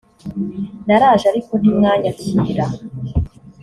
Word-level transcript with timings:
naraje 0.85 1.25
ariko 1.31 1.51
ntimwanyakira 1.57 2.65